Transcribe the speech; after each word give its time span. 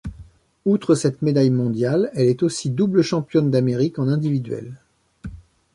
Outre 0.65 0.95
cette 0.95 1.21
médaille 1.21 1.51
mondiale, 1.51 2.09
elle 2.15 2.25
est 2.25 2.41
aussi 2.41 2.71
double 2.71 3.03
championne 3.03 3.51
d'Amérique 3.51 3.99
en 3.99 4.07
individuel. 4.07 4.73